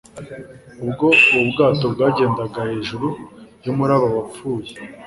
[0.83, 3.07] Ubwo ubu bwato bwagendaga hejuru
[3.63, 4.71] yumuraba wapfuye